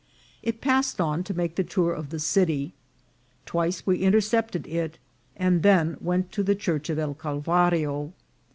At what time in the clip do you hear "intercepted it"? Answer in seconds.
3.99-4.97